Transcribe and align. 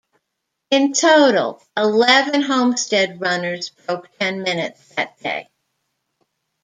In 0.71 0.93
total, 0.93 1.61
eleven 1.77 2.41
Homestead 2.41 3.21
runners 3.21 3.69
broke 3.69 4.09
ten 4.17 4.41
minutes 4.41 4.95
that 4.95 5.15
day. 5.19 5.47